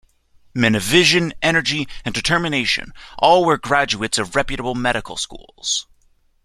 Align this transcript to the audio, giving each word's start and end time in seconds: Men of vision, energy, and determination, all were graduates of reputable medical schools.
Men 0.55 0.73
of 0.73 0.81
vision, 0.81 1.31
energy, 1.43 1.87
and 2.03 2.11
determination, 2.15 2.91
all 3.19 3.45
were 3.45 3.59
graduates 3.59 4.17
of 4.17 4.35
reputable 4.35 4.73
medical 4.73 5.15
schools. 5.15 5.85